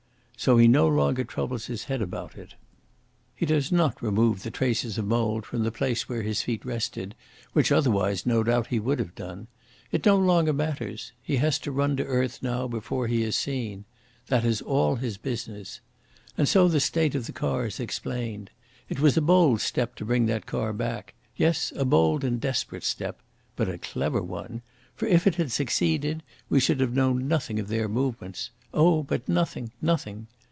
So 0.37 0.57
he 0.57 0.67
no 0.67 0.87
longer 0.87 1.23
troubles 1.23 1.67
his 1.67 1.83
head 1.83 2.01
about 2.01 2.35
it. 2.35 2.55
He 3.35 3.45
does 3.45 3.71
not 3.71 4.01
remove 4.01 4.41
the 4.41 4.49
traces 4.49 4.97
of 4.97 5.05
mould 5.05 5.45
from 5.45 5.61
the 5.63 5.71
place 5.71 6.09
where 6.09 6.23
his 6.23 6.41
feet 6.41 6.65
rested, 6.65 7.13
which 7.53 7.71
otherwise, 7.71 8.25
no 8.25 8.41
doubt, 8.41 8.65
he 8.65 8.79
would 8.79 8.97
have 8.97 9.13
done. 9.13 9.45
It 9.91 10.03
no 10.03 10.17
longer 10.17 10.51
matters. 10.51 11.11
He 11.21 11.35
has 11.35 11.59
to 11.59 11.71
run 11.71 11.95
to 11.97 12.03
earth 12.05 12.39
now 12.41 12.67
before 12.67 13.05
he 13.05 13.21
is 13.21 13.35
seen. 13.35 13.85
That 14.29 14.43
is 14.43 14.63
all 14.63 14.95
his 14.95 15.17
business. 15.19 15.79
And 16.35 16.49
so 16.49 16.67
the 16.67 16.79
state 16.79 17.13
of 17.13 17.27
the 17.27 17.33
car 17.33 17.67
is 17.67 17.79
explained. 17.79 18.49
It 18.89 18.99
was 18.99 19.15
a 19.15 19.21
bold 19.21 19.61
step 19.61 19.93
to 19.97 20.05
bring 20.05 20.25
that 20.25 20.47
car 20.47 20.73
back 20.73 21.13
yes, 21.35 21.71
a 21.75 21.85
bold 21.85 22.23
and 22.23 22.41
desperate 22.41 22.83
step. 22.83 23.21
But 23.55 23.69
a 23.69 23.77
clever 23.77 24.23
one. 24.23 24.63
For, 24.95 25.05
if 25.07 25.27
it 25.27 25.35
had 25.35 25.51
succeeded, 25.51 26.23
we 26.49 26.59
should 26.59 26.79
have 26.79 26.93
known 26.93 27.27
nothing 27.27 27.59
of 27.59 27.67
their 27.67 27.87
movements 27.87 28.49
oh, 28.73 29.03
but 29.03 29.27
nothing 29.27 29.69
nothing. 29.81 30.27